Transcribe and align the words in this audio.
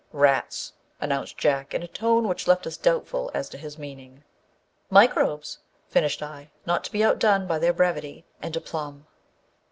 Eats/' 0.15 0.71
announced 0.99 1.37
Jack, 1.37 1.75
in 1.75 1.83
a 1.83 1.87
tone 1.87 2.27
which 2.27 2.47
left 2.47 2.65
us 2.65 2.75
doubtful 2.75 3.29
as 3.35 3.49
to 3.49 3.57
his 3.59 3.77
meaning." 3.77 4.23
Microbes/' 4.99 5.59
finished 5.89 6.23
I, 6.23 6.49
not 6.65 6.83
to 6.85 6.91
be 6.91 7.03
outdone 7.03 7.45
by 7.45 7.59
their 7.59 7.71
brevity 7.71 8.25
and 8.41 8.55
aplomb. 8.55 9.05